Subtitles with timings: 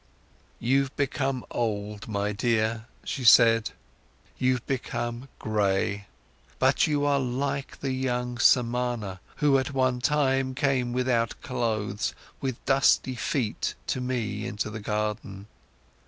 [0.59, 3.69] "You've become old, my dear," she said,
[4.39, 6.07] "you've become gray.
[6.57, 12.65] But you are like the young Samana, who at one time came without clothes, with
[12.65, 15.45] dusty feet, to me into the garden.